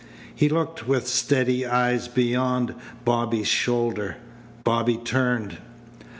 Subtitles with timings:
[0.33, 2.73] He looked with steady eyes beyond
[3.05, 4.17] Bobby's shoulder.
[4.63, 5.59] Bobby turned.